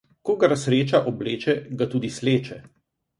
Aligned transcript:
Kogar 0.27 0.53
sreča 0.61 1.01
obleče, 1.11 1.55
ga 1.83 1.89
tudi 1.91 2.11
sleče. 2.17 2.59